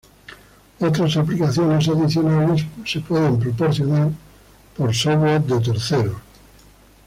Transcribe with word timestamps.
Otras 0.79 1.15
Aplicaciones 1.15 1.87
adicionales 1.87 2.63
pueden 3.07 3.35
ser 3.37 3.39
proporcionados 3.51 4.13
por 4.75 4.95
software 4.95 5.43
de 5.43 5.59
terceros. 5.59 6.15